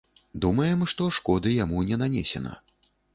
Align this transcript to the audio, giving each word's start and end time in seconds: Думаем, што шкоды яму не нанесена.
Думаем, 0.45 0.79
што 0.93 1.09
шкоды 1.17 1.53
яму 1.63 1.83
не 1.91 1.99
нанесена. 2.03 2.55